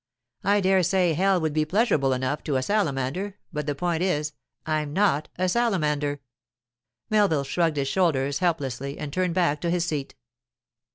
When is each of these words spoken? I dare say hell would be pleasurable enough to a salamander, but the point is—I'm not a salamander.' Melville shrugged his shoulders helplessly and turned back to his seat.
I 0.43 0.61
dare 0.61 0.81
say 0.81 1.13
hell 1.13 1.39
would 1.39 1.53
be 1.53 1.63
pleasurable 1.63 2.11
enough 2.11 2.43
to 2.45 2.55
a 2.55 2.63
salamander, 2.63 3.37
but 3.53 3.67
the 3.67 3.75
point 3.75 4.01
is—I'm 4.01 4.93
not 4.93 5.29
a 5.37 5.47
salamander.' 5.47 6.21
Melville 7.11 7.43
shrugged 7.43 7.77
his 7.77 7.87
shoulders 7.87 8.39
helplessly 8.39 8.97
and 8.97 9.13
turned 9.13 9.35
back 9.35 9.61
to 9.61 9.69
his 9.69 9.85
seat. 9.85 10.15